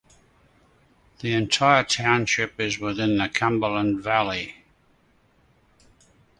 The 1.19 1.33
entire 1.35 1.83
township 1.83 2.59
is 2.59 2.79
within 2.79 3.17
the 3.19 3.29
Cumberland 3.29 4.01
Valley. 4.01 4.55